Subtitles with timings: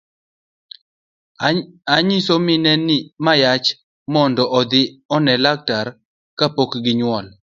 [1.97, 2.71] Inyiso mine
[3.25, 3.67] ma yach
[4.13, 4.81] mondo odhi
[5.15, 5.87] one laktar
[6.37, 7.25] kapok ginyuol.